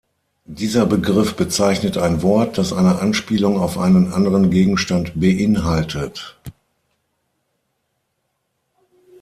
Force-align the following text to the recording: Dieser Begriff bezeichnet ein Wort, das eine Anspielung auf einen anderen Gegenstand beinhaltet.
Dieser 0.47 0.87
Begriff 0.87 1.35
bezeichnet 1.35 1.95
ein 1.99 2.23
Wort, 2.23 2.57
das 2.57 2.73
eine 2.73 2.99
Anspielung 3.01 3.59
auf 3.59 3.77
einen 3.77 4.11
anderen 4.11 4.49
Gegenstand 4.49 5.19
beinhaltet. 5.19 6.39